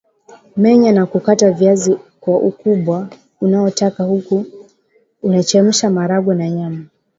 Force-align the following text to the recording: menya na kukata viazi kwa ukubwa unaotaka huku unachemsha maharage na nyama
menya 0.57 0.91
na 0.91 1.05
kukata 1.05 1.51
viazi 1.51 1.95
kwa 2.19 2.39
ukubwa 2.39 3.09
unaotaka 3.41 4.03
huku 4.03 4.45
unachemsha 5.21 5.89
maharage 5.89 6.33
na 6.33 6.49
nyama 6.49 6.85